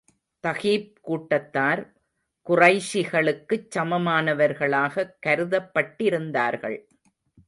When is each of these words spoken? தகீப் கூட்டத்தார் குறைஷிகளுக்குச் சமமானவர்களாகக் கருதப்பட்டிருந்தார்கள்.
தகீப் 0.47 0.95
கூட்டத்தார் 1.01 1.81
குறைஷிகளுக்குச் 2.47 3.67
சமமானவர்களாகக் 3.75 5.13
கருதப்பட்டிருந்தார்கள். 5.25 6.79